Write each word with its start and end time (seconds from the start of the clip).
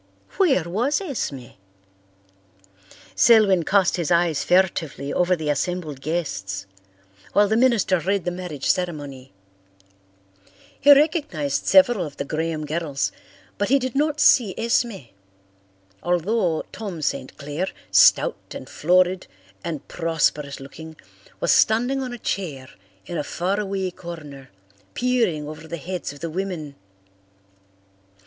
Where 0.37 0.63
was 0.63 0.99
Esme? 0.99 1.49
Selwyn 3.13 3.61
cast 3.61 3.97
his 3.97 4.09
eyes 4.09 4.43
furtively 4.43 5.13
over 5.13 5.35
the 5.35 5.51
assembled 5.51 6.01
guests 6.01 6.65
while 7.33 7.47
the 7.47 7.55
minister 7.55 7.99
read 7.99 8.25
the 8.25 8.31
marriage 8.31 8.65
ceremony. 8.65 9.31
He 10.79 10.91
recognized 10.91 11.67
several 11.67 12.03
of 12.03 12.17
the 12.17 12.25
Graham 12.25 12.65
girls 12.65 13.11
but 13.59 13.69
he 13.69 13.77
did 13.77 13.93
not 13.93 14.19
see 14.19 14.55
Esme, 14.57 15.09
although 16.01 16.63
Tom 16.71 17.03
St. 17.03 17.37
Clair, 17.37 17.67
stout 17.91 18.55
and 18.55 18.67
florid 18.67 19.27
and 19.63 19.87
prosperous 19.87 20.59
looking, 20.59 20.95
was 21.39 21.51
standing 21.51 22.01
on 22.01 22.11
a 22.11 22.17
chair 22.17 22.71
in 23.05 23.19
a 23.19 23.23
faraway 23.23 23.91
corner, 23.91 24.49
peering 24.95 25.47
over 25.47 25.67
the 25.67 25.77
heads 25.77 26.11
of 26.11 26.21
the 26.21 26.29
women. 26.31 26.73